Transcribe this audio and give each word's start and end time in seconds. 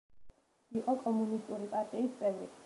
იყო 0.79 0.95
კომუნისტური 1.03 1.69
პარტიის 1.75 2.19
წევრი. 2.25 2.51